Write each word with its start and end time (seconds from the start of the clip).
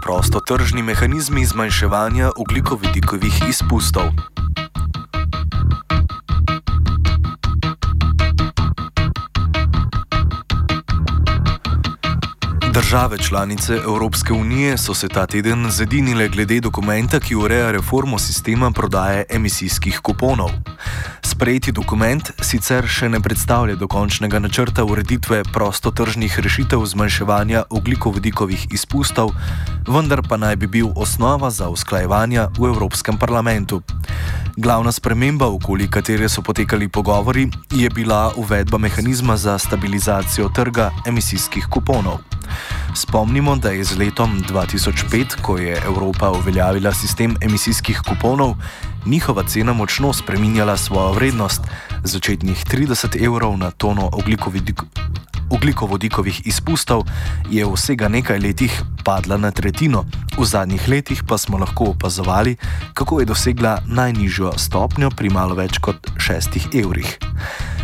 Prostotržni 0.00 0.82
mehanizmi 0.82 1.44
zmanjševanja 1.44 2.30
oglikovidikovih 2.36 3.48
izpustov. 3.48 4.04
Države 12.72 13.18
članice 13.18 13.74
Evropske 13.74 14.32
unije 14.32 14.78
so 14.78 14.94
se 14.94 15.08
ta 15.08 15.26
teden 15.26 15.70
zedinile 15.70 16.28
glede 16.28 16.60
dokumenta, 16.60 17.20
ki 17.20 17.34
ureja 17.34 17.70
reformo 17.70 18.18
sistema 18.18 18.70
prodaje 18.70 19.24
emisijskih 19.28 19.98
kuponov. 19.98 20.50
Sprejeti 21.40 21.72
dokument 21.72 22.20
sicer 22.44 22.84
še 22.84 23.06
ne 23.08 23.16
predstavlja 23.24 23.72
dokončnega 23.80 24.36
načrta 24.44 24.84
ureditve 24.84 25.38
prostotržnih 25.48 26.34
rešitev 26.44 26.82
zmanjševanja 26.84 27.62
oglikovodikovih 27.72 28.66
izpustov, 28.76 29.32
vendar 29.88 30.20
pa 30.20 30.36
naj 30.36 30.58
bi 30.60 30.68
bil 30.68 30.90
osnova 30.92 31.48
za 31.48 31.70
usklajevanja 31.72 32.50
v 32.60 32.68
Evropskem 32.68 33.16
parlamentu. 33.16 33.80
Glavna 34.60 34.92
sprememba, 34.92 35.48
okoli 35.48 35.88
katere 35.88 36.28
so 36.28 36.44
potekali 36.44 36.92
pogovori, 36.92 37.48
je 37.72 37.88
bila 37.88 38.34
uvedba 38.36 38.76
mehanizma 38.76 39.40
za 39.40 39.56
stabilizacijo 39.56 40.52
trga 40.52 40.90
emisijskih 41.08 41.72
kuponov. 41.72 42.20
Spomnimo, 42.94 43.56
da 43.56 43.70
je 43.70 43.84
z 43.84 43.96
letom 43.98 44.42
2005, 44.48 45.40
ko 45.42 45.58
je 45.58 45.82
Evropa 45.86 46.30
uveljavila 46.30 46.92
sistem 46.94 47.36
emisijskih 47.40 48.00
kuponov, 48.08 48.54
njihova 49.06 49.42
cena 49.42 49.72
močno 49.72 50.12
spreminjala 50.12 50.76
svojo 50.76 51.12
vrednost, 51.12 51.62
začetnih 52.04 52.64
30 52.66 53.24
evrov 53.24 53.58
na 53.58 53.70
tono 53.70 54.10
oglikovodikovih 55.50 56.46
izpustov 56.46 57.02
je 57.50 57.66
vsega 57.66 58.08
nekaj 58.08 58.38
letih 58.38 58.82
padla 59.04 59.36
na 59.36 59.50
tretjino, 59.50 60.04
v 60.38 60.44
zadnjih 60.44 60.88
letih 60.88 61.22
pa 61.28 61.38
smo 61.38 61.58
lahko 61.58 61.84
opazovali, 61.84 62.56
kako 62.94 63.20
je 63.20 63.26
dosegla 63.26 63.78
najnižjo 63.86 64.52
stopnjo 64.56 65.10
pri 65.10 65.30
malo 65.30 65.54
več 65.54 65.78
kot 65.78 66.10
6 66.16 66.80
evrih. 66.84 67.18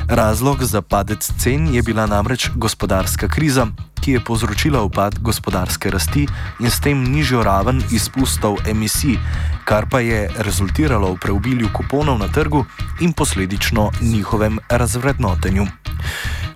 Razlog 0.08 0.64
za 0.64 0.82
padec 0.82 1.30
cen 1.38 1.74
je 1.74 1.82
bila 1.82 2.06
namreč 2.06 2.50
gospodarska 2.54 3.28
kriza, 3.28 3.66
ki 4.06 4.12
je 4.12 4.20
povzročila 4.22 4.82
upad 4.86 5.18
gospodarske 5.18 5.90
rasti 5.90 6.28
in 6.62 6.70
s 6.70 6.78
tem 6.78 6.94
nižjo 6.94 7.42
raven 7.42 7.82
izpustov 7.90 8.62
emisij, 8.70 9.18
kar 9.66 9.90
pa 9.90 9.98
je 9.98 10.30
rezultiralo 10.46 11.10
v 11.10 11.18
preobilju 11.18 11.74
kuponov 11.74 12.14
na 12.22 12.30
trgu 12.30 12.62
in 13.02 13.10
posledično 13.10 13.90
njihovem 14.00 14.62
razvrednotenju. 14.70 15.66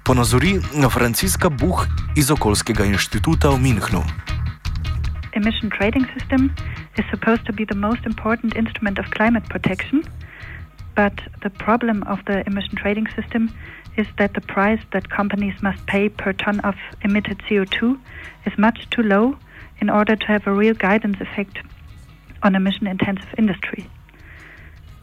Ponazori 0.06 0.62
Franciska 0.94 1.50
Buh 1.50 1.86
iz 2.14 2.30
Okoljskega 2.30 2.86
inštituta 2.86 3.50
v 3.50 3.58
Münchnu. 3.58 4.06
Emission 5.34 5.74
trading 5.74 6.06
system 6.14 6.54
is 6.94 7.04
supposed 7.10 7.42
to 7.50 7.52
be 7.52 7.66
the 7.66 7.74
most 7.74 8.06
important 8.06 8.54
instrument 8.54 9.02
of 9.02 9.10
climate 9.10 9.46
protection. 9.50 10.06
But 10.94 11.18
the 11.42 11.50
problem 11.50 12.06
of 12.06 12.22
the 12.30 12.46
emission 12.46 12.78
trading 12.78 13.10
system 13.18 13.50
is 13.96 14.06
that 14.18 14.34
the 14.34 14.40
price 14.40 14.80
that 14.92 15.10
companies 15.10 15.54
must 15.62 15.84
pay 15.86 16.08
per 16.08 16.32
ton 16.32 16.60
of 16.60 16.74
emitted 17.02 17.38
CO2 17.48 18.00
is 18.46 18.56
much 18.58 18.88
too 18.90 19.02
low 19.02 19.36
in 19.80 19.90
order 19.90 20.16
to 20.16 20.26
have 20.26 20.46
a 20.46 20.52
real 20.52 20.74
guidance 20.74 21.20
effect 21.20 21.58
on 22.42 22.54
emission 22.54 22.86
intensive 22.86 23.34
industry. 23.36 23.88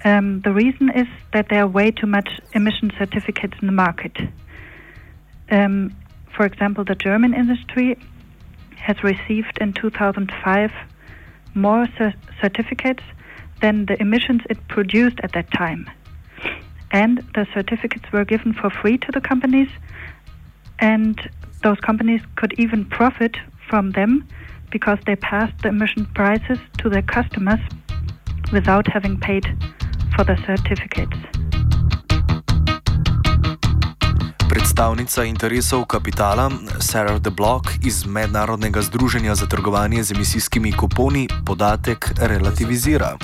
Um, 0.03 0.42
the 0.42 0.53
reason 0.53 0.90
is 0.90 1.08
that 1.34 1.50
there 1.50 1.64
are 1.64 1.68
way 1.68 1.92
too 1.92 2.08
much 2.08 2.30
emission 2.53 2.92
certificates 2.98 3.56
in 3.62 3.68
the 3.68 3.74
market. 3.74 4.16
Um, 5.50 5.96
for 6.36 6.46
example, 6.46 6.84
the 6.84 6.96
German 6.96 7.34
industry 7.34 7.98
has 8.75 9.04
received 9.04 9.58
in 9.59 9.74
2005 9.74 10.72
more 11.56 11.88
cer- 11.98 12.14
certificates 12.42 13.04
than 13.62 13.88
the 13.88 14.00
emissions 14.00 14.42
it 14.50 14.68
produced 14.68 15.19
at 15.24 15.34
that 15.34 15.52
time. 15.52 15.90
And 16.92 17.24
the 17.36 17.46
certificates 17.53 18.12
were 18.12 18.25
given 18.25 18.53
for 18.53 18.70
free 18.70 18.98
to 18.98 19.12
the 19.12 19.22
companies, 19.22 19.70
and 20.80 21.20
those 21.64 21.80
companies 21.81 22.22
could 22.36 22.53
even 22.58 22.86
profit 22.86 23.38
from 23.70 23.92
them 23.92 24.28
because 24.72 25.00
they 25.06 25.16
passed 25.16 25.58
the 25.64 25.70
emission 25.70 26.06
prices 26.14 26.59
to 26.78 26.90
their 26.90 27.02
customers 27.02 27.59
without 28.52 28.88
having 28.88 29.20
paid 29.20 29.46
for 30.16 30.24
the 30.24 30.38
certificates. 30.46 31.18
Predstavnica 34.48 35.24
interesov 35.24 35.86
kapitala 35.86 36.50
Sarah 36.80 37.19
De 37.19 37.30
Block 37.30 37.78
iz 37.84 38.06
Mednarodnega 38.06 38.81
združenja 38.81 39.36
za 39.36 39.46
trgovanje 39.46 40.04
z 40.04 40.12
emisijskimi 40.12 40.72
kuponi 40.72 41.28
podatek 41.46 42.12
relativizira. 42.18 43.18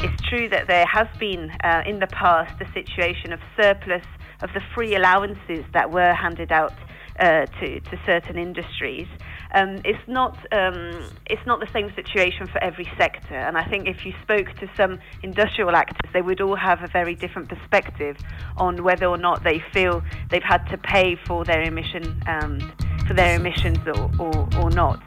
It's 0.00 0.22
true 0.28 0.48
that 0.50 0.68
there 0.68 0.86
has 0.86 1.08
been 1.18 1.50
uh, 1.64 1.82
in 1.84 1.98
the 1.98 2.06
past 2.06 2.54
a 2.60 2.72
situation 2.72 3.32
of 3.32 3.40
surplus 3.60 4.04
of 4.40 4.50
the 4.54 4.60
free 4.72 4.94
allowances 4.94 5.64
that 5.72 5.90
were 5.90 6.14
handed 6.14 6.52
out 6.52 6.72
uh, 7.18 7.46
to, 7.46 7.80
to 7.80 8.00
certain 8.06 8.38
industries. 8.38 9.08
Um, 9.54 9.80
it's 9.84 10.06
not 10.06 10.36
um, 10.52 11.04
it's 11.26 11.44
not 11.46 11.58
the 11.58 11.66
same 11.72 11.92
situation 11.96 12.46
for 12.46 12.62
every 12.62 12.88
sector, 12.96 13.34
and 13.34 13.58
I 13.58 13.64
think 13.64 13.88
if 13.88 14.06
you 14.06 14.12
spoke 14.22 14.54
to 14.60 14.70
some 14.76 15.00
industrial 15.24 15.74
actors, 15.74 16.12
they 16.12 16.22
would 16.22 16.40
all 16.40 16.54
have 16.54 16.84
a 16.84 16.86
very 16.86 17.16
different 17.16 17.48
perspective 17.48 18.18
on 18.56 18.84
whether 18.84 19.06
or 19.06 19.18
not 19.18 19.42
they 19.42 19.60
feel 19.72 20.04
they've 20.30 20.42
had 20.42 20.64
to 20.66 20.78
pay 20.78 21.16
for 21.26 21.44
their 21.44 21.62
emission 21.62 22.22
um, 22.28 22.60
for 23.08 23.14
their 23.14 23.34
emissions 23.34 23.78
or, 23.86 24.10
or, 24.20 24.48
or 24.60 24.70
not. 24.70 25.02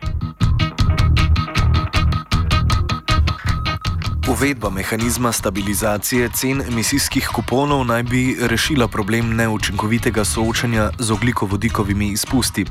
Uvedba 4.32 4.70
mehanizma 4.70 5.32
stabilizacije 5.32 6.30
cen 6.30 6.62
emisijskih 6.68 7.28
kuponov 7.36 7.84
naj 7.86 8.04
bi 8.04 8.38
rešila 8.42 8.88
problem 8.88 9.36
neučinkovitega 9.36 10.24
soočanja 10.26 10.90
z 11.00 11.12
oglikovodikovimi 11.12 12.08
izpusti. 12.08 12.66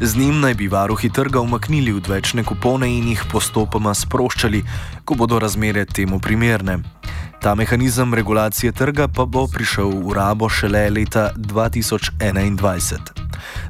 Z 0.00 0.16
njim 0.16 0.40
naj 0.40 0.54
bi 0.54 0.68
varuhi 0.68 1.10
trga 1.10 1.40
umaknili 1.40 1.92
odvečne 1.92 2.44
kupone 2.44 2.98
in 2.98 3.08
jih 3.08 3.24
postopoma 3.32 3.94
sproščali, 3.94 4.62
ko 5.04 5.14
bodo 5.14 5.38
razmere 5.38 5.84
temu 5.84 6.20
primerne. 6.20 6.78
Ta 7.40 7.54
mehanizem 7.54 8.14
regulacije 8.14 8.72
trga 8.72 9.08
pa 9.08 9.24
bo 9.24 9.46
prišel 9.46 9.90
v 10.06 10.14
rabo 10.14 10.48
šele 10.48 10.90
leta 10.90 11.32
2021. 11.36 12.98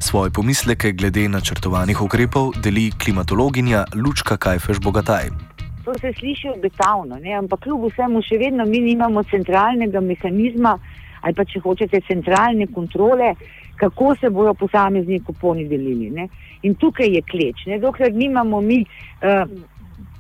Svoje 0.01 0.31
pomisleke 0.31 0.93
glede 0.93 1.29
načrtovanih 1.29 2.03
ukrepov 2.03 2.53
deli 2.61 2.91
klimatologinja 3.05 3.85
Lučka 3.95 4.37
Kajfeš-Bogataj. 4.37 5.52
To 5.85 5.95
se 5.99 6.13
sliši 6.19 6.49
obetavno, 6.49 7.19
ne? 7.19 7.35
ampak 7.35 7.65
kljub 7.65 7.89
vsemu 7.91 8.23
še 8.23 8.39
vedno 8.39 8.67
mi 8.67 8.79
nimamo 8.85 9.23
centralnega 9.31 10.01
mehanizma 10.01 10.77
ali 11.23 11.35
pa 11.39 11.45
če 11.47 11.61
hočete 11.63 12.01
centralne 12.07 12.67
kontrole, 12.75 13.35
kako 13.79 14.15
se 14.19 14.31
bodo 14.31 14.55
posamezni 14.59 15.21
kuponi 15.23 15.69
delili. 15.71 16.09
Ne? 16.11 16.27
In 16.67 16.75
tukaj 16.75 17.15
je 17.15 17.21
kleč. 17.23 17.63
Ne? 17.71 17.79
Dokler 17.79 18.11
nimamo 18.11 18.61
mi, 18.61 18.81
uh, 18.83 19.45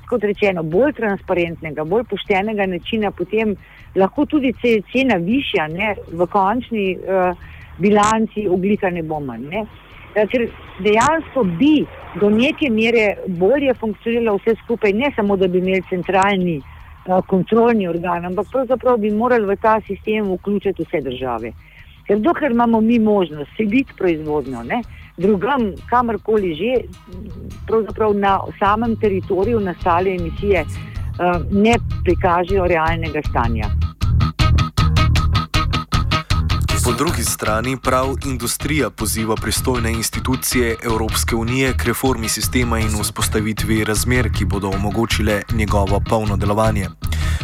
kot 0.06 0.22
rečeno, 0.22 0.62
bolj 0.62 0.94
transparentnega, 1.00 1.82
bolj 1.90 2.06
poštenega 2.10 2.68
načina, 2.70 3.10
potem 3.10 3.56
lahko 3.98 4.28
tudi, 4.30 4.54
je 4.62 4.76
cena 4.92 5.18
višja, 5.18 5.66
ne? 5.74 5.96
v 6.12 6.30
končni. 6.30 6.86
Uh, 7.02 7.50
bilanci 7.78 8.48
oglika 8.48 8.90
ne 8.90 9.02
bo 9.02 9.20
manj. 9.20 9.48
Ne? 10.14 10.22
Eh, 10.22 10.26
ker 10.26 10.48
dejansko 10.84 11.44
bi 11.58 11.86
do 12.20 12.30
neke 12.30 12.70
mere 12.70 13.16
bolje 13.26 13.74
funkcioniralo 13.74 14.38
vse 14.38 14.54
skupaj, 14.64 14.92
ne 14.92 15.12
samo 15.16 15.36
da 15.36 15.48
bi 15.48 15.58
imeli 15.58 15.82
centralni 15.88 16.58
uh, 16.60 17.20
kontrolni 17.26 17.88
organ, 17.88 18.24
ampak 18.24 18.46
pravzaprav 18.52 18.98
bi 18.98 19.10
morali 19.10 19.46
v 19.46 19.56
ta 19.56 19.80
sistem 19.86 20.32
vključiti 20.32 20.84
vse 20.84 21.00
države. 21.00 21.52
Ker 22.06 22.18
dokler 22.18 22.50
imamo 22.50 22.80
mi 22.80 22.98
možnost 22.98 23.50
seliti 23.56 23.94
proizvodnjo, 23.98 24.62
ne, 24.62 24.82
drugam, 25.16 25.72
kamorkoli 25.88 26.54
že, 26.54 26.74
pravzaprav 27.66 28.14
na 28.14 28.40
samem 28.58 28.96
teritoriju 28.96 29.60
nastale 29.60 30.16
emisije 30.16 30.64
uh, 30.64 31.40
ne 31.50 31.78
prikažejo 32.04 32.66
realnega 32.66 33.22
stanja. 33.30 33.70
Po 36.92 36.98
drugi 36.98 37.24
strani 37.24 37.76
prav 37.76 38.06
industrija 38.24 38.90
poziva 38.90 39.34
pristojne 39.34 39.92
institucije 39.92 40.76
Evropske 40.82 41.36
unije 41.36 41.74
k 41.76 41.84
reformi 41.84 42.28
sistema 42.28 42.78
in 42.78 42.88
vzpostavitvi 43.02 43.84
razmer, 43.84 44.30
ki 44.38 44.44
bodo 44.44 44.68
omogočile 44.68 45.42
njegovo 45.52 46.00
polno 46.08 46.36
delovanje. 46.36 46.88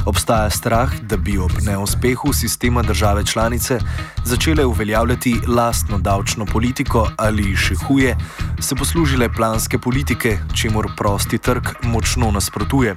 Obstaja 0.06 0.50
strah, 0.50 0.94
da 1.00 1.16
bi 1.16 1.38
ob 1.38 1.50
neuspehu 1.62 2.32
sistema 2.32 2.82
države 2.82 3.26
članice 3.26 3.78
začele 4.24 4.64
uveljavljati 4.64 5.40
lastno 5.46 5.98
davčno 5.98 6.46
politiko 6.46 7.10
ali 7.16 7.56
še 7.56 7.74
huje, 7.74 8.16
se 8.60 8.74
poslužile 8.74 9.32
planske 9.32 9.78
politike, 9.78 10.38
čemu 10.54 10.82
prosti 10.96 11.38
trg 11.38 11.62
močno 11.82 12.30
nasprotuje. 12.30 12.96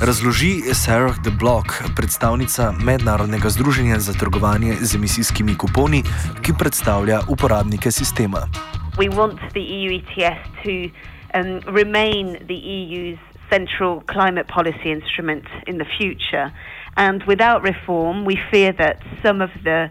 Razloži 0.00 0.60
Sarah 0.74 1.16
de 1.24 1.30
Block, 1.30 1.66
predstavnica 1.96 2.72
Mednarodnega 2.84 3.48
združenja 3.48 3.98
za 3.98 4.12
trgovanje 4.12 4.74
z 4.80 4.94
emisijskimi 4.94 5.56
kuponi, 5.58 6.02
ki 6.42 6.52
predstavlja 6.58 7.20
uporabnike 7.28 7.90
sistema. 7.90 8.38
We 8.98 9.08
want 9.08 9.38
the 9.56 9.64
EU 9.78 9.90
ETS 9.98 10.38
to 10.64 10.74
um, 11.38 11.60
remain 11.74 12.36
the 12.46 12.58
EU's 12.78 13.18
central 13.50 14.02
climate 14.12 14.46
policy 14.54 14.92
instrument 14.92 15.44
in 15.66 15.78
the 15.78 15.88
future. 15.98 16.50
And 16.96 17.22
without 17.26 17.62
reform, 17.62 18.24
we 18.26 18.36
fear 18.50 18.72
that 18.72 18.96
some 19.22 19.44
of 19.44 19.50
the 19.64 19.88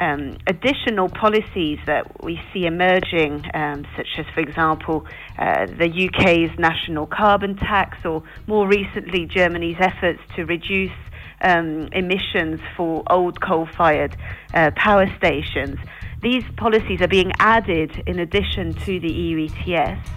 um, 0.00 0.36
additional 0.46 1.08
policies 1.08 1.78
that 1.86 2.22
we 2.22 2.40
see 2.52 2.66
emerging, 2.66 3.44
um, 3.54 3.84
such 3.96 4.08
as, 4.18 4.26
for 4.34 4.40
example, 4.40 5.06
uh, 5.38 5.66
the 5.66 6.08
UK's 6.08 6.56
national 6.58 7.06
carbon 7.06 7.56
tax, 7.56 7.98
or 8.04 8.22
more 8.46 8.66
recently, 8.68 9.26
Germany's 9.26 9.76
efforts 9.80 10.20
to 10.36 10.44
reduce 10.44 10.92
um, 11.40 11.88
emissions 11.92 12.60
for 12.76 13.02
old 13.10 13.40
coal 13.40 13.68
fired 13.76 14.16
uh, 14.54 14.70
power 14.76 15.06
stations. 15.16 15.78
These 16.22 16.44
policies 16.56 17.00
are 17.00 17.08
being 17.08 17.32
added 17.38 18.02
in 18.06 18.18
addition 18.18 18.74
to 18.74 19.00
the 19.00 19.12
EU 19.12 19.46
ETS, 19.46 20.08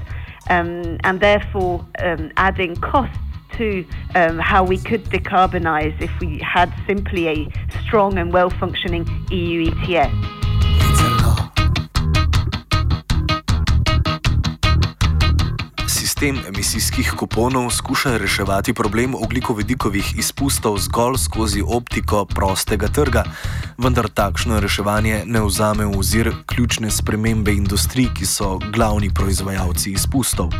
um, 0.49 0.97
and 1.03 1.19
therefore 1.19 1.85
um, 1.99 2.31
adding 2.37 2.75
costs 2.75 3.17
to 3.57 3.85
um, 4.15 4.39
how 4.39 4.63
we 4.63 4.77
could 4.77 5.03
decarbonise 5.05 5.99
if 6.01 6.11
we 6.19 6.39
had 6.39 6.73
simply 6.87 7.27
a 7.27 7.51
strong 7.83 8.17
and 8.17 8.33
well 8.33 8.49
functioning 8.49 9.05
EU 9.31 9.71
ETS. 9.71 10.40
Sistem 16.21 16.53
emisijskih 16.53 17.13
kuponov 17.17 17.71
skuša 17.73 18.17
reševati 18.17 18.73
problem 18.73 19.15
oglikovodikovih 19.15 20.19
izpustov 20.19 20.77
zgolj 20.77 21.15
skozi 21.17 21.63
optiko 21.65 22.25
prostega 22.25 22.85
trga, 22.87 23.23
vendar 23.77 24.05
takšno 24.05 24.59
reševanje 24.61 25.23
ne 25.25 25.41
vzame 25.41 25.85
v 25.85 25.97
ozir 25.97 26.29
ključne 26.45 26.91
spremembe 26.91 27.55
industrij, 27.57 28.11
ki 28.13 28.25
so 28.25 28.59
glavni 28.73 29.09
proizvajalci 29.09 29.95
izpustov. 29.97 30.53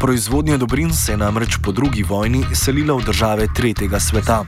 Proizvodnja 0.00 0.56
dobrin 0.56 0.92
se 0.92 1.12
je 1.12 1.16
namreč 1.20 1.58
po 1.64 1.72
drugi 1.72 2.02
vojni 2.02 2.40
selila 2.54 2.96
v 2.96 3.04
države 3.04 3.48
tretjega 3.56 4.00
sveta, 4.00 4.44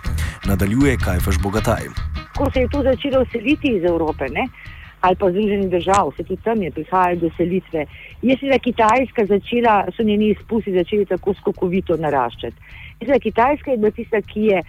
nadaljuje 0.49 0.97
Kajfaš 0.97 1.39
Bogataj. 1.43 1.93
Ko 2.37 2.49
se 2.51 2.65
je 2.65 2.69
to 2.73 2.83
začelo 2.83 3.27
seliti 3.33 3.77
iz 3.77 3.85
Evrope, 3.85 4.33
ne? 4.33 4.49
Ali 5.01 5.17
pa 5.17 5.31
Združenih 5.31 5.71
držav, 5.71 6.13
se 6.17 6.25
tudi 6.25 6.43
tam 6.43 6.63
je 6.63 6.71
prihajalo 6.71 7.21
do 7.21 7.31
selitve. 7.37 7.87
Je 8.23 8.37
seveda 8.37 8.59
Kitajska 8.59 9.27
začela, 9.27 9.85
so 9.97 10.03
njeni 10.03 10.31
izpusti 10.31 10.73
začeli 10.73 11.07
tako 11.07 11.35
skokovito 11.35 11.97
naraščati. 11.97 12.57
Seveda 12.99 13.19
Kitajska 13.19 13.71
je 13.71 13.77
bila 13.77 13.91
tista, 13.91 14.21
ki 14.23 14.41
je 14.41 14.63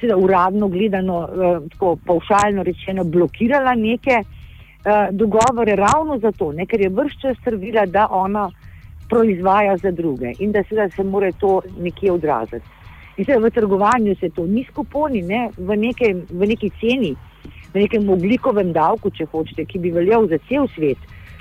seveda 0.00 0.16
uradno 0.16 0.68
gledano, 0.68 1.28
eh, 1.28 1.68
tako 1.70 1.96
paušalno 2.06 2.62
rečeno, 2.62 3.04
blokirala 3.04 3.74
neke 3.74 4.10
eh, 4.20 5.08
dogovore 5.10 5.76
ravno 5.76 6.18
zato, 6.18 6.52
ne, 6.52 6.66
ker 6.66 6.80
je 6.80 6.88
vrščas 6.88 7.38
trdila, 7.44 7.86
da 7.86 8.08
ona 8.10 8.50
proizvaja 9.08 9.76
za 9.76 9.90
druge 9.90 10.32
in 10.38 10.52
da 10.52 10.62
seveda 10.68 10.90
se 10.90 11.04
mora 11.04 11.32
to 11.32 11.60
nekje 11.78 12.12
odraziti. 12.12 12.66
In 13.16 13.24
seveda 13.24 13.46
v 13.46 13.50
trgovanju 13.50 14.14
se 14.20 14.30
to 14.30 14.46
ni 14.46 14.64
skuponi, 14.70 15.22
ne, 15.22 15.48
v, 15.56 15.76
neke, 15.76 16.14
v 16.30 16.46
neki 16.46 16.70
ceni 16.80 17.14
nekem 17.78 18.08
oglikovem 18.10 18.72
davku, 18.72 19.10
če 19.10 19.28
hočete, 19.32 19.64
ki 19.68 19.80
bi 19.82 19.94
veljal 19.94 20.28
za 20.28 20.38
cel 20.48 20.68
svet. 20.74 20.98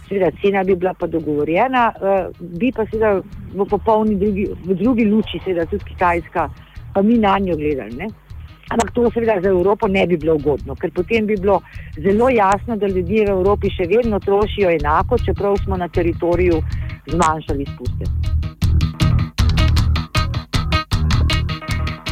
Seveda, 0.08 0.30
cena 0.42 0.64
bi 0.64 0.76
bila 0.76 0.94
pa 0.96 1.08
dogovorjena, 1.12 1.90
uh, 2.00 2.46
bi 2.62 2.72
pa 2.72 2.86
seveda 2.88 3.18
v 3.54 3.66
popolni 3.68 4.16
drugi, 4.16 4.46
v 4.64 4.78
drugi 4.80 5.06
luči, 5.10 5.42
seveda 5.44 5.66
tudi 5.68 5.90
Kitajska, 5.90 6.48
pa 6.94 7.04
mi 7.04 7.18
na 7.20 7.36
njo 7.44 7.58
gledali. 7.60 7.98
Ne? 8.00 8.08
Ampak 8.70 8.92
to 8.96 9.10
seveda 9.12 9.40
za 9.44 9.50
Evropo 9.50 9.88
ne 9.88 10.08
bi 10.08 10.18
bilo 10.18 10.36
ugodno, 10.36 10.76
ker 10.76 10.92
potem 10.92 11.28
bi 11.28 11.36
bilo 11.40 11.62
zelo 12.04 12.30
jasno, 12.30 12.76
da 12.76 12.88
ljudje 12.88 13.26
v 13.26 13.36
Evropi 13.36 13.72
še 13.72 13.88
vedno 13.88 14.20
trošijo 14.20 14.72
enako, 14.76 15.20
čeprav 15.26 15.56
smo 15.64 15.78
na 15.78 15.88
teritoriju 15.88 16.60
zmanjšali 17.08 17.64
izpuste. 17.64 18.12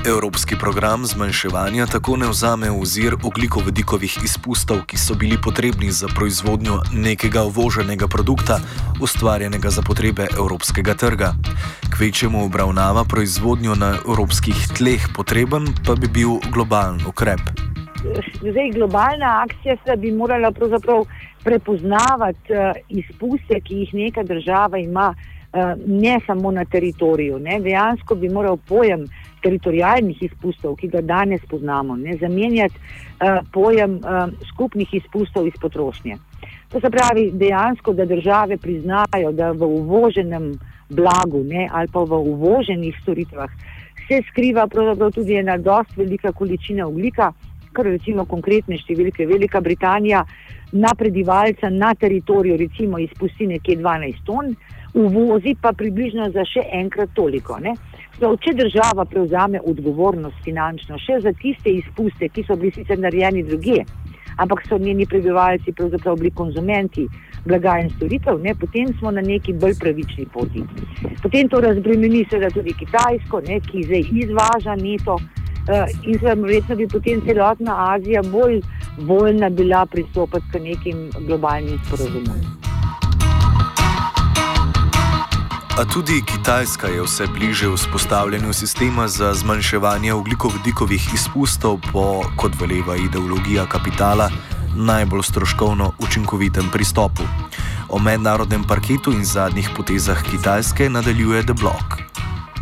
Evropski 0.08 0.56
program 0.60 1.06
zmanjševanja 1.06 1.86
tako 1.86 2.18
ne 2.18 2.28
vzame 2.30 2.70
v 2.70 2.82
ozir 2.82 3.16
oglikovodikovih 3.24 4.18
izpustov, 4.24 4.84
ki 4.86 4.98
so 4.98 5.16
bili 5.18 5.38
potrebni 5.44 5.90
za 5.92 6.08
proizvodnjo 6.16 6.78
nekega 6.94 7.44
uvoženega 7.44 8.08
produkta, 8.08 8.60
ustvarjenega 9.02 9.70
za 9.70 9.82
potrebe 9.82 10.28
evropskega 10.38 10.94
trga. 10.94 11.34
Kvečemu 11.98 12.46
obravnava 12.46 13.04
proizvodnjo 13.04 13.76
na 13.76 13.96
evropskih 14.06 14.68
tleh 14.78 15.02
potreben, 15.16 15.74
pa 15.88 15.96
bi 15.96 16.08
bil 16.08 16.38
globalen 16.54 17.02
ukrep. 17.08 17.42
Zdaj, 18.42 18.72
globalna 18.78 19.42
akcija 19.42 19.96
bi 19.98 20.12
morala 20.12 20.52
prepoznavati 21.44 22.54
uh, 22.54 22.78
izpuste, 22.90 23.58
ki 23.64 23.76
jih 23.76 23.94
neka 23.94 24.24
država 24.24 24.78
ima, 24.78 25.16
uh, 25.18 25.74
ne 25.88 26.20
samo 26.28 26.52
na 26.52 26.66
teritoriju. 26.66 27.40
Ne? 27.40 27.60
Dejansko 27.60 28.16
bi 28.16 28.30
moral 28.30 28.58
pojem 28.58 29.08
teritorijalnih 29.46 30.24
izpustov, 30.26 30.76
ki 30.82 30.90
ga 30.94 31.02
danes 31.06 31.46
poznamo, 31.50 31.96
ne 31.96 32.18
zamenjati 32.22 32.76
uh, 32.76 33.40
pojem 33.54 34.00
uh, 34.02 34.34
skupnih 34.52 34.94
izpustov 34.98 35.48
iz 35.48 35.58
potrošnje. 35.62 36.18
To 36.74 36.82
se 36.82 36.90
pravi 36.90 37.30
dejansko, 37.32 37.94
da 37.94 38.06
države 38.10 38.58
priznajo, 38.58 39.32
da 39.32 39.52
v 39.52 39.70
uvoženem 39.80 40.52
blagu 40.90 41.44
ne, 41.44 41.70
ali 41.72 41.88
pa 41.94 42.04
v 42.04 42.20
uvoženih 42.34 42.98
storitvah 43.02 43.50
se 44.08 44.22
skriva 44.30 44.68
tudi 45.14 45.36
ena 45.36 45.58
dost 45.58 45.98
velika 45.98 46.32
količina 46.32 46.88
oglika, 46.88 47.32
kar 47.74 47.86
recimo 47.86 48.26
konkretne 48.26 48.78
številke 48.78 49.26
Velika 49.28 49.62
Britanija 49.62 50.24
na 50.72 50.94
prebivalca 50.98 51.70
na 51.70 51.94
teritoriju 51.96 52.58
recimo 52.58 53.00
izpusti 53.00 53.48
nekje 53.48 53.78
12 53.82 54.24
ton, 54.26 54.56
uvozi 54.94 55.56
pa 55.62 55.74
približno 55.74 56.30
za 56.32 56.46
še 56.48 56.64
enkrat 56.72 57.12
toliko. 57.16 57.60
Ne. 57.60 57.76
So, 58.16 58.32
če 58.40 58.54
država 58.56 59.04
prevzame 59.12 59.60
odgovornost 59.68 60.38
finančno 60.46 60.98
še 61.04 61.20
za 61.24 61.34
tiste 61.42 61.72
izpuste, 61.82 62.30
ki 62.32 62.46
so 62.48 62.56
bili 62.56 62.72
sicer 62.72 63.00
narejeni 63.00 63.44
druge, 63.44 63.82
ampak 64.40 64.64
so 64.70 64.78
njeni 64.80 65.06
prebivalci 65.06 65.74
pravzaprav 65.76 66.16
bili 66.22 66.32
konzumenti 66.32 67.08
blaga 67.46 67.76
in 67.84 67.90
storitev, 67.98 68.40
ne, 68.44 68.56
potem 68.56 68.94
smo 69.00 69.12
na 69.12 69.22
neki 69.22 69.54
bolj 69.60 69.76
pravični 69.82 70.28
poti. 70.34 70.64
Potem 71.22 71.50
to 71.52 71.60
razbremeni 71.68 72.24
seveda 72.30 72.54
tudi 72.56 72.76
Kitajsko, 72.80 73.42
ne, 73.50 73.60
ki 73.68 73.84
zdaj 73.90 74.08
izvaža 74.24 74.78
neto 74.80 75.20
uh, 75.20 75.84
in 76.04 76.16
seveda 76.16 76.40
verjetno 76.42 76.80
bi 76.80 76.88
potem 76.96 77.24
celotna 77.28 77.80
Azija 77.94 78.24
bolj 78.32 78.62
voljna 79.12 79.50
bila 79.50 79.86
pristopiti 79.86 80.52
k 80.54 80.64
nekim 80.70 81.10
globalnim 81.28 81.80
sporozumom. 81.84 82.75
A 85.76 85.84
tudi 85.84 86.22
Kitajska 86.24 86.88
je 86.88 87.02
vse 87.02 87.28
bliže 87.28 87.68
vzpostavljanju 87.68 88.54
sistema 88.54 89.08
za 89.08 89.34
zmanjševanje 89.34 90.14
oglikovodikovih 90.14 91.14
izpustov 91.14 91.80
po, 91.92 92.24
kot 92.38 92.52
veleva 92.62 92.96
ideologija 92.96 93.66
kapitala, 93.66 94.30
najbolj 94.76 95.24
stroškovno 95.24 95.92
učinkovitem 96.00 96.70
pristopu. 96.72 97.24
O 97.90 98.00
mednarodnem 98.00 98.64
parketu 98.64 99.12
in 99.12 99.26
zadnjih 99.26 99.70
potezah 99.78 100.24
Kitajske 100.32 100.90
nadaljuje 100.90 101.44
The 101.44 101.54
Block. 101.54 101.88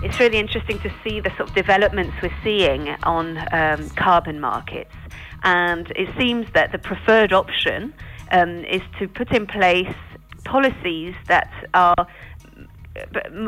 It's 0.01 0.17
really 0.19 0.39
interesting 0.39 0.81
to 0.81 0.89
see 1.03 1.21
the 1.21 1.31
sort 1.37 1.49
of 1.49 1.55
developments 1.55 2.13
we're 2.21 2.39
seeing 2.43 2.89
on 3.05 3.37
um, 3.37 3.89
carbon 4.03 4.39
markets. 4.39 4.95
And 5.43 5.85
it 5.95 6.09
seems 6.17 6.45
that 6.53 6.71
the 6.71 6.81
preferred 6.89 7.31
option 7.33 7.93
um, 8.31 8.65
is 8.65 8.81
to 8.99 9.07
put 9.07 9.29
in 9.37 9.45
place 9.45 9.97
policies 10.43 11.13
that 11.27 11.49
are 11.73 12.07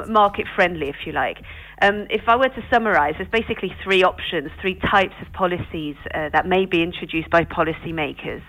market 0.08 0.46
friendly, 0.56 0.90
if 0.90 1.06
you 1.06 1.12
like. 1.12 1.38
Um, 1.82 2.08
if 2.10 2.24
I 2.28 2.36
were 2.36 2.50
to 2.50 2.64
summarize, 2.72 3.16
there's 3.18 3.30
basically 3.30 3.76
three 3.84 4.04
options, 4.04 4.50
three 4.62 4.76
types 4.76 5.14
of 5.22 5.32
policies 5.34 5.96
uh, 6.14 6.30
that 6.30 6.48
may 6.48 6.66
be 6.66 6.82
introduced 6.82 7.30
by 7.30 7.44
policymakers. 7.44 8.42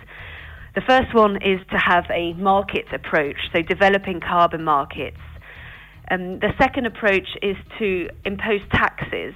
The 0.75 0.83
first 0.83 1.15
one 1.15 1.37
is 1.37 1.61
to 1.71 1.79
have 1.79 2.05
a 2.11 2.35
market 2.35 2.87
approach, 2.93 3.37
so 3.55 3.62
developing 3.62 4.21
carbon 4.21 4.62
markets. 4.62 5.17
Um, 6.11 6.38
the 6.38 6.53
second 6.61 6.87
approach 6.87 7.29
is 7.43 7.57
to 7.79 8.09
impose 8.25 8.61
taxes. 8.71 9.35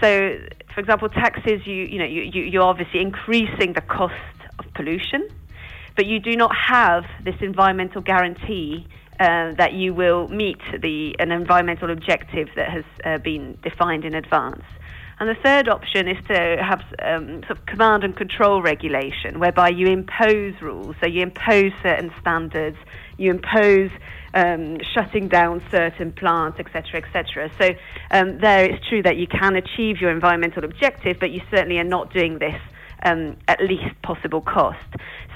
So, 0.00 0.38
for 0.74 0.80
example, 0.80 1.08
taxes, 1.08 1.66
you, 1.66 1.74
you 1.74 1.98
know, 1.98 2.04
you, 2.04 2.22
you, 2.22 2.42
you're 2.42 2.62
obviously 2.62 3.00
increasing 3.00 3.74
the 3.74 3.80
cost 3.80 4.14
of 4.58 4.64
pollution, 4.74 5.28
but 5.96 6.06
you 6.06 6.20
do 6.20 6.36
not 6.36 6.52
have 6.54 7.04
this 7.24 7.36
environmental 7.40 8.00
guarantee 8.00 8.86
uh, 9.20 9.52
that 9.54 9.72
you 9.72 9.94
will 9.94 10.28
meet 10.28 10.60
the 10.80 11.14
an 11.18 11.30
environmental 11.30 11.90
objective 11.90 12.48
that 12.56 12.68
has 12.70 12.84
uh, 13.04 13.18
been 13.18 13.58
defined 13.62 14.04
in 14.04 14.14
advance. 14.14 14.64
And 15.20 15.28
the 15.28 15.40
third 15.40 15.68
option 15.68 16.08
is 16.08 16.16
to 16.26 16.56
have 16.60 16.82
um, 17.00 17.42
sort 17.44 17.58
of 17.58 17.66
command 17.66 18.02
and 18.02 18.16
control 18.16 18.62
regulation, 18.62 19.38
whereby 19.38 19.68
you 19.68 19.86
impose 19.86 20.60
rules. 20.60 20.96
So 21.00 21.06
you 21.06 21.22
impose 21.22 21.72
certain 21.82 22.12
standards, 22.20 22.76
you 23.16 23.30
impose 23.30 23.90
um, 24.34 24.78
shutting 24.92 25.28
down 25.28 25.62
certain 25.70 26.10
plants, 26.12 26.58
etc., 26.58 27.00
etc. 27.00 27.50
So 27.60 27.74
um, 28.10 28.38
there, 28.38 28.64
it's 28.64 28.84
true 28.88 29.02
that 29.02 29.16
you 29.16 29.28
can 29.28 29.54
achieve 29.54 30.00
your 30.00 30.10
environmental 30.10 30.64
objective, 30.64 31.18
but 31.20 31.30
you 31.30 31.40
certainly 31.48 31.78
are 31.78 31.84
not 31.84 32.12
doing 32.12 32.38
this 32.40 32.60
um, 33.04 33.36
at 33.48 33.60
least 33.60 33.94
possible 34.02 34.40
cost. 34.40 34.78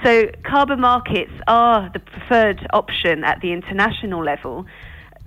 So 0.03 0.29
carbon 0.43 0.79
markets 0.79 1.33
are 1.47 1.89
the 1.93 1.99
preferred 1.99 2.65
option 2.73 3.23
at 3.23 3.41
the 3.41 3.51
international 3.51 4.23
level 4.23 4.65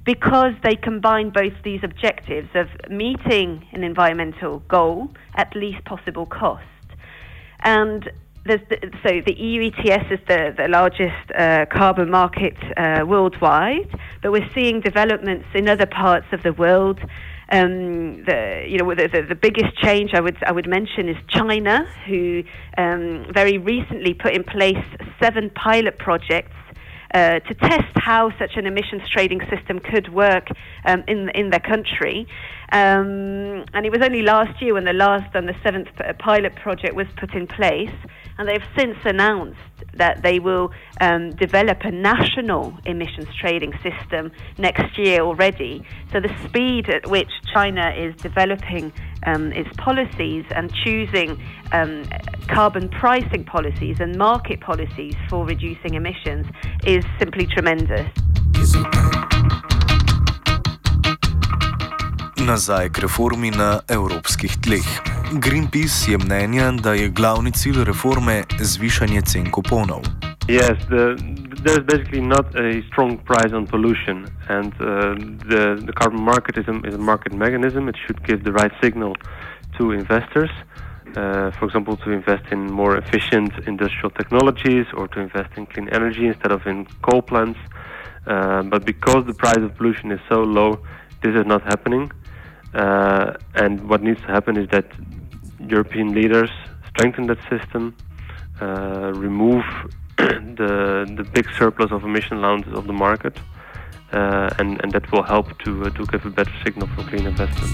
because 0.05 0.55
they 0.63 0.75
combine 0.75 1.31
both 1.31 1.53
these 1.63 1.81
objectives 1.83 2.49
of 2.55 2.69
meeting 2.91 3.67
an 3.73 3.85
environmental 3.85 4.59
goal 4.69 5.11
at 5.37 5.55
least 5.55 5.85
possible 5.85 6.27
cost. 6.27 6.65
And 7.61 8.11
the, 8.45 8.59
so 9.07 9.21
the 9.25 9.35
EU 9.35 9.71
ETS 9.71 10.11
is 10.11 10.19
the, 10.27 10.53
the 10.57 10.67
largest 10.69 11.31
uh, 11.37 11.67
carbon 11.67 12.11
market 12.11 12.57
uh, 12.77 13.05
worldwide, 13.07 13.89
but 14.21 14.33
we're 14.33 14.49
seeing 14.53 14.81
developments 14.81 15.47
in 15.55 15.69
other 15.69 15.87
parts 15.87 16.27
of 16.33 16.43
the 16.43 16.53
world 16.53 16.99
um, 17.53 18.25
the 18.25 18.65
you 18.67 18.79
know 18.79 18.89
the, 18.95 19.09
the, 19.13 19.23
the, 19.29 19.35
biggest 19.35 19.77
change 19.77 20.15
I 20.15 20.21
would 20.21 20.43
I 20.43 20.53
would 20.53 20.67
mention 20.67 21.09
is 21.09 21.17
China, 21.29 21.87
who 22.07 22.43
um, 22.79 23.27
very 23.33 23.59
recently 23.59 24.15
put 24.15 24.33
in 24.33 24.43
place 24.43 24.83
seven 25.23 25.51
pilot 25.51 25.99
projects 25.99 26.57
uh, 27.13 27.41
to 27.41 27.55
test 27.55 27.93
how 27.97 28.31
such 28.39 28.57
an 28.57 28.67
emissions 28.67 29.03
trading 29.13 29.41
system 29.51 29.79
could 29.81 30.11
work 30.15 30.49
um, 30.87 31.05
in 31.07 31.29
in 31.35 31.51
their 31.51 31.61
country. 31.61 32.27
Um, 32.73 33.67
and 33.75 33.85
it 33.85 33.93
was 33.93 34.01
only 34.03 34.23
last 34.23 34.63
year 34.63 34.73
when 34.73 34.85
the 34.85 34.95
last 34.95 35.35
and 35.35 35.47
the 35.47 35.55
seventh 35.63 35.91
pilot 36.19 36.57
project 36.57 36.95
was 36.95 37.07
put 37.19 37.35
in 37.35 37.47
place, 37.47 37.95
and 38.39 38.49
they've 38.49 38.65
since 38.77 38.97
announced 39.05 39.59
that 39.95 40.23
they 40.23 40.39
will 40.39 40.73
um, 41.01 41.31
develop 41.37 41.79
a 41.83 41.91
national 41.91 42.77
emissions 42.87 43.29
trading 43.41 43.73
system 43.83 44.33
next 44.59 44.99
year 44.99 45.21
already. 45.21 45.85
So 46.13 46.21
the 46.21 46.35
speed 46.45 46.89
at 46.89 47.09
which 47.11 47.31
China 47.53 47.93
is 47.97 48.15
developing 48.17 48.93
um, 49.27 49.53
its 49.53 49.69
policies 49.77 50.45
and 50.55 50.73
choosing 50.85 51.41
um, 51.73 52.05
carbon 52.49 52.89
pricing 52.89 53.45
policies 53.45 53.99
and 54.01 54.17
market 54.17 54.61
policies 54.61 55.15
for 55.29 55.45
reducing 55.45 55.95
emissions 55.95 56.47
is 56.87 57.05
simply 57.19 57.47
tremendous. 57.47 58.09
Nazaj 62.43 62.91
k 62.91 63.07
reformi 63.07 63.51
na 63.55 63.87
evropskih 63.87 64.59
tleh. 64.59 65.22
Greenpeace 65.35 66.13
je 66.13 66.19
mnenja, 66.19 66.73
da 66.73 66.93
je 66.93 67.09
glavni 67.09 67.53
cilj 67.53 67.85
reforme 67.85 68.43
zvišanje 68.61 69.21
cen 69.21 69.51
kuponov. 69.51 70.03
Yes, 70.49 70.77
the, 70.91 71.17
there's 71.65 71.85
basically 71.87 72.21
not 72.21 72.55
a 72.55 72.83
strong 72.89 73.19
price 73.25 73.53
on 73.55 73.67
pollution, 73.67 74.27
and 74.49 74.73
uh, 74.75 75.15
the, 75.49 75.81
the 75.87 75.93
carbon 75.93 76.21
market 76.21 76.59
is 76.59 76.69
a, 76.69 76.75
is 76.89 76.95
a 76.95 76.99
market 76.99 77.33
mechanism. 77.33 77.89
It 77.89 77.97
should 78.07 78.23
give 78.27 78.45
the 78.45 78.53
right 78.53 78.73
signal 78.83 79.17
to 79.79 79.93
investors, 79.93 80.51
uh, 81.17 81.51
for 81.53 81.65
example, 81.65 81.97
to 81.97 82.11
invest 82.11 82.45
in 82.51 82.71
more 82.71 82.99
efficient 82.99 83.53
industrial 83.67 84.11
technologies 84.11 84.87
or 84.93 85.09
to 85.09 85.21
invest 85.21 85.57
in 85.57 85.65
clean 85.65 85.89
energy 85.89 86.27
instead 86.27 86.53
of 86.53 86.67
in 86.67 86.87
coal 87.01 87.23
plants. 87.23 87.59
Uh, 88.27 88.63
but 88.65 88.85
because 88.85 89.25
the 89.27 89.35
price 89.35 89.63
of 89.65 89.75
pollution 89.77 90.13
is 90.13 90.21
so 90.29 90.43
low, 90.43 90.79
this 91.23 91.35
is 91.35 91.47
not 91.47 91.63
happening. 91.63 92.13
Uh, 92.75 93.33
and 93.55 93.89
what 93.89 94.03
needs 94.03 94.21
to 94.23 94.29
happen 94.29 94.57
is 94.57 94.69
that 94.69 94.87
European 95.69 96.15
leaders 96.15 96.51
strengthen 96.91 97.27
that 97.27 97.39
system, 97.49 97.95
uh, 98.61 99.13
remove 99.15 99.65
the 100.17 101.07
the 101.17 101.25
big 101.35 101.47
surplus 101.59 101.91
of 101.91 102.05
emission 102.05 102.37
allowances 102.39 102.75
of 102.75 102.87
the 102.87 102.93
market, 102.93 103.35
uh, 104.13 104.59
and 104.59 104.81
and 104.83 104.93
that 104.93 105.11
will 105.13 105.23
help 105.23 105.47
to 105.65 105.71
uh, 105.85 105.91
to 105.91 106.07
give 106.07 106.25
a 106.27 106.31
better 106.31 106.55
signal 106.65 106.89
for 106.95 107.03
clean 107.05 107.27
investment. 107.27 107.73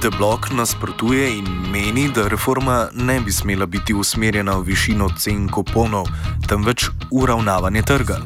The 0.00 0.10
blok 0.10 0.50
nasprotuje 0.50 1.38
in 1.38 1.72
meni, 1.72 2.08
da 2.14 2.28
reforma 2.28 2.88
ne 2.94 3.18
bi 3.20 3.32
smela 3.32 3.66
biti 3.66 3.94
usmerjena 3.94 4.54
v 4.58 4.70
višino 4.70 5.08
cen 5.18 5.48
kuponov, 5.48 6.06
temveč 6.46 6.86
uravnavanje 7.10 7.82
trga. 7.82 8.18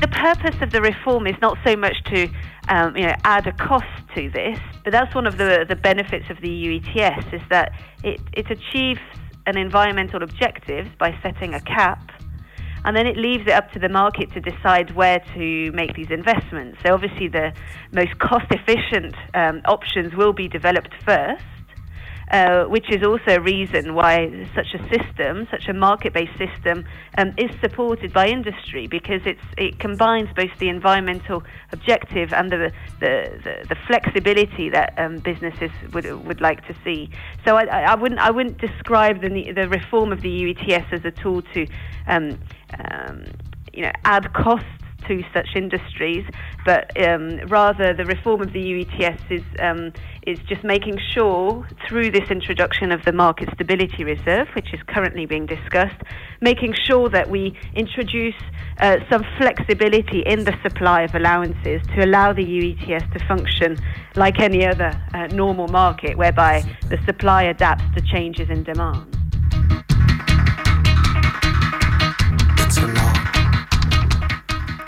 the 0.00 0.08
purpose 0.08 0.56
of 0.62 0.70
the 0.72 0.80
reform 0.80 1.26
is 1.26 1.36
not 1.42 1.58
so 1.64 1.76
much 1.76 2.02
to 2.04 2.28
um, 2.68 2.96
you 2.96 3.04
know 3.04 3.14
add 3.24 3.46
a 3.46 3.52
cost 3.52 3.86
to 4.14 4.30
this, 4.30 4.58
but 4.84 4.92
that's 4.92 5.14
one 5.14 5.26
of 5.26 5.36
the 5.38 5.64
the 5.68 5.76
benefits 5.76 6.26
of 6.30 6.40
the 6.40 6.50
EU 6.50 6.80
ETS 6.80 7.26
is 7.32 7.42
that 7.50 7.72
it 8.02 8.20
it 8.32 8.50
achieves 8.50 9.00
an 9.46 9.58
environmental 9.58 10.22
objective 10.22 10.86
by 10.98 11.16
setting 11.22 11.54
a 11.54 11.60
cap. 11.60 12.10
And 12.82 12.96
then 12.96 13.06
it 13.06 13.18
leaves 13.18 13.42
it 13.46 13.52
up 13.52 13.70
to 13.72 13.78
the 13.78 13.90
market 13.90 14.32
to 14.32 14.40
decide 14.40 14.94
where 14.94 15.18
to 15.34 15.70
make 15.72 15.94
these 15.94 16.10
investments. 16.10 16.78
So, 16.84 16.94
obviously, 16.94 17.28
the 17.28 17.52
most 17.92 18.18
cost 18.18 18.46
efficient 18.50 19.14
um, 19.34 19.60
options 19.66 20.14
will 20.14 20.32
be 20.32 20.48
developed 20.48 20.94
first. 21.04 21.44
Uh, 22.30 22.64
which 22.66 22.88
is 22.92 23.02
also 23.02 23.38
a 23.38 23.40
reason 23.40 23.92
why 23.92 24.30
such 24.54 24.72
a 24.74 24.78
system, 24.88 25.48
such 25.50 25.66
a 25.66 25.72
market-based 25.72 26.38
system, 26.38 26.84
um, 27.18 27.34
is 27.36 27.50
supported 27.60 28.12
by 28.12 28.28
industry 28.28 28.86
because 28.86 29.20
it 29.58 29.80
combines 29.80 30.28
both 30.36 30.56
the 30.60 30.68
environmental 30.68 31.42
objective 31.72 32.32
and 32.32 32.52
the 32.52 32.70
the, 33.00 33.40
the, 33.42 33.66
the 33.70 33.74
flexibility 33.88 34.70
that 34.70 34.94
um, 34.96 35.18
businesses 35.18 35.72
would 35.92 36.06
would 36.24 36.40
like 36.40 36.64
to 36.68 36.74
see. 36.84 37.10
So 37.44 37.56
I, 37.56 37.64
I, 37.64 37.94
wouldn't 37.96 38.20
I 38.20 38.30
wouldn't 38.30 38.58
describe 38.58 39.20
the 39.22 39.50
the 39.50 39.68
reform 39.68 40.12
of 40.12 40.20
the 40.20 40.30
EU 40.30 40.54
ETS 40.56 40.86
as 40.92 41.04
a 41.04 41.10
tool 41.10 41.42
to 41.54 41.66
um, 42.06 42.38
um, 42.78 43.24
you 43.72 43.82
know 43.82 43.92
add 44.04 44.32
costs 44.34 44.68
to 45.10 45.22
such 45.34 45.56
industries, 45.56 46.24
but 46.64 46.84
um, 47.02 47.40
rather 47.48 47.92
the 47.92 48.04
reform 48.04 48.40
of 48.40 48.52
the 48.52 48.60
UETS 48.60 49.20
is 49.30 49.42
um, 49.58 49.92
is 50.26 50.38
just 50.48 50.62
making 50.62 50.98
sure 51.12 51.66
through 51.88 52.10
this 52.10 52.30
introduction 52.30 52.92
of 52.92 53.04
the 53.04 53.12
market 53.12 53.48
stability 53.54 54.04
reserve, 54.04 54.46
which 54.54 54.72
is 54.72 54.80
currently 54.86 55.26
being 55.26 55.46
discussed, 55.46 56.00
making 56.40 56.74
sure 56.86 57.08
that 57.08 57.28
we 57.28 57.58
introduce 57.74 58.40
uh, 58.78 58.98
some 59.10 59.24
flexibility 59.38 60.20
in 60.26 60.44
the 60.44 60.54
supply 60.62 61.02
of 61.02 61.14
allowances 61.14 61.82
to 61.94 62.04
allow 62.04 62.32
the 62.32 62.44
UETS 62.44 63.12
to 63.12 63.26
function 63.26 63.76
like 64.14 64.38
any 64.40 64.64
other 64.64 64.92
uh, 65.14 65.26
normal 65.28 65.66
market, 65.68 66.16
whereby 66.16 66.62
the 66.88 66.98
supply 67.06 67.44
adapts 67.44 67.84
to 67.96 68.00
changes 68.02 68.48
in 68.50 68.62
demand. 68.62 69.19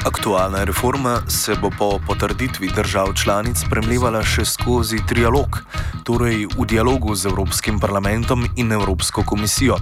Aktualna 0.05 0.65
reforma 0.65 1.21
se 1.29 1.55
bo 1.63 1.71
po 1.79 1.99
potrditvi 2.07 2.69
držav 2.77 3.13
članic 3.15 3.57
spremljevala 3.57 4.23
še 4.27 4.43
skozi 4.45 4.99
trialog, 5.09 5.61
torej 6.03 6.49
v 6.59 6.65
dialogu 6.67 7.15
z 7.15 7.31
Evropskim 7.31 7.79
parlamentom 7.79 8.43
in 8.57 8.73
Evropsko 8.73 9.23
komisijo. 9.23 9.77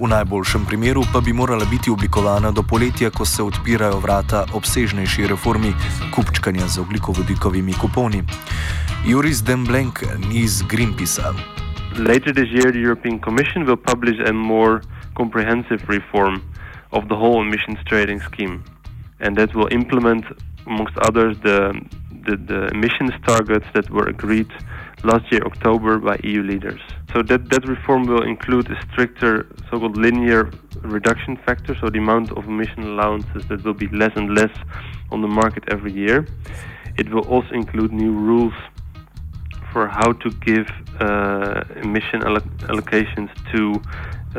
V 0.00 0.08
najboljšem 0.08 0.64
primeru 0.64 1.02
pa 1.12 1.20
bi 1.20 1.32
morala 1.32 1.68
biti 1.70 1.92
oblikovana 1.92 2.50
do 2.50 2.62
poletja, 2.62 3.10
ko 3.10 3.24
se 3.24 3.42
odpirajo 3.42 3.98
vrata 4.00 4.46
obsežnejši 4.56 5.26
reformi 5.26 5.74
kupčkanja 6.14 6.68
z 6.68 6.80
oglikovodikovimi 6.80 7.76
kuponi. 7.76 8.22
Juris 9.04 9.42
Demblenken 9.44 10.24
iz 10.32 10.62
Greenpeacea. 10.62 11.34
Later 11.98 12.32
this 12.32 12.48
year, 12.48 12.72
the 12.72 12.80
European 12.80 13.20
Commission 13.20 13.68
will 13.68 13.76
publish 13.76 14.16
a 14.24 14.32
more 14.32 14.80
comprehensive 15.16 15.84
reform 15.88 16.40
of 16.92 17.04
the 17.12 17.16
whole 17.16 17.44
emissions 17.44 17.78
trading 17.84 18.22
scheme. 18.22 18.75
And 19.20 19.36
that 19.36 19.54
will 19.54 19.68
implement, 19.72 20.24
amongst 20.66 20.96
others, 20.98 21.36
the, 21.42 21.80
the, 22.26 22.36
the 22.36 22.66
emissions 22.68 23.12
targets 23.26 23.66
that 23.74 23.88
were 23.90 24.08
agreed 24.08 24.50
last 25.04 25.30
year, 25.30 25.42
October, 25.44 25.98
by 25.98 26.18
EU 26.24 26.42
leaders. 26.42 26.80
So 27.12 27.22
that, 27.22 27.48
that 27.50 27.66
reform 27.66 28.06
will 28.06 28.22
include 28.22 28.70
a 28.70 28.78
stricter 28.90 29.46
so-called 29.70 29.96
linear 29.96 30.50
reduction 30.82 31.36
factor, 31.46 31.76
so 31.80 31.88
the 31.88 31.98
amount 31.98 32.32
of 32.32 32.46
emission 32.46 32.82
allowances 32.82 33.46
that 33.48 33.64
will 33.64 33.74
be 33.74 33.88
less 33.88 34.12
and 34.16 34.34
less 34.34 34.54
on 35.10 35.20
the 35.22 35.28
market 35.28 35.64
every 35.70 35.92
year. 35.92 36.26
It 36.98 37.10
will 37.10 37.26
also 37.28 37.52
include 37.54 37.92
new 37.92 38.12
rules 38.12 38.54
for 39.72 39.88
how 39.88 40.12
to 40.12 40.30
give 40.48 40.66
uh, 41.00 41.62
emission 41.82 42.22
alloc- 42.22 42.56
allocations 42.72 43.30
to 43.52 43.82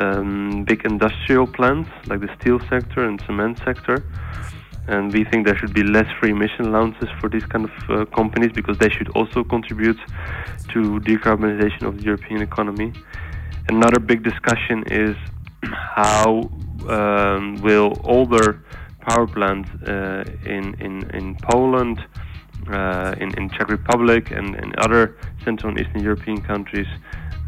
um, 0.02 0.64
big 0.64 0.86
industrial 0.86 1.48
plants 1.48 1.90
like 2.08 2.22
the 2.22 2.30
steel 2.40 2.60
sector 2.70 3.04
and 3.08 3.22
cement 3.26 3.60
sector. 3.64 4.04
And 4.88 5.12
we 5.14 5.26
think 5.26 5.46
there 5.46 5.58
should 5.58 5.74
be 5.74 5.84
less 5.84 6.10
free 6.20 6.32
emission 6.32 6.68
allowances 6.68 7.10
for 7.20 7.30
these 7.30 7.46
kind 7.46 7.66
of 7.66 7.90
uh, 7.90 8.06
companies 8.16 8.52
because 8.54 8.78
they 8.78 8.90
should 8.90 9.10
also 9.10 9.44
contribute 9.44 10.00
to 10.70 11.00
decarbonization 11.02 11.84
of 11.84 11.98
the 11.98 12.04
European 12.04 12.42
economy. 12.42 12.94
Another 13.70 14.00
big 14.00 14.24
discussion 14.24 14.84
is 14.88 15.16
how 15.64 16.50
um, 16.88 17.56
will 17.62 18.00
older 18.04 18.64
power 19.02 19.28
plants 19.28 19.70
uh, 19.88 20.24
in, 20.46 20.74
in, 20.80 21.10
in 21.14 21.36
Poland, 21.36 22.04
uh, 22.72 23.14
in, 23.20 23.34
in 23.38 23.50
Czech 23.50 23.70
Republic, 23.70 24.32
and, 24.32 24.56
and 24.56 24.76
other 24.78 25.18
Central 25.44 25.70
and 25.72 25.80
Eastern 25.80 26.02
European 26.02 26.42
countries, 26.42 26.88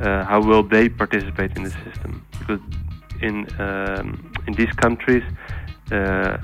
uh, 0.01 0.23
how 0.25 0.41
will 0.41 0.63
they 0.63 0.89
participate 0.89 1.55
in 1.57 1.63
the 1.63 1.71
system? 1.85 2.25
Because 2.39 2.59
in, 3.21 3.47
um, 3.59 4.31
in 4.47 4.53
these 4.53 4.71
countries, 4.73 5.23
uh, 5.91 6.37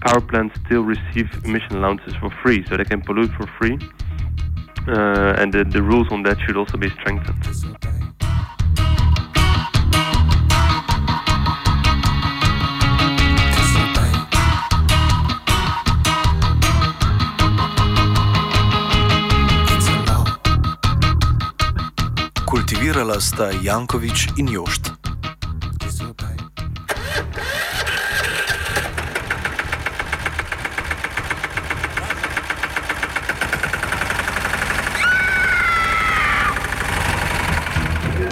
power 0.00 0.20
plants 0.20 0.58
still 0.64 0.82
receive 0.82 1.28
emission 1.44 1.76
allowances 1.76 2.14
for 2.16 2.30
free, 2.42 2.64
so 2.66 2.76
they 2.76 2.84
can 2.84 3.00
pollute 3.02 3.30
for 3.32 3.46
free. 3.58 3.78
Uh, 4.86 5.34
and 5.38 5.52
the, 5.52 5.64
the 5.64 5.82
rules 5.82 6.10
on 6.10 6.22
that 6.22 6.38
should 6.40 6.56
also 6.56 6.76
be 6.76 6.88
strengthened. 6.90 7.44
Kultivirala 22.46 23.20
sta 23.20 23.52
Jankovič 23.52 24.38
in 24.38 24.48
Jošt. 24.48 24.97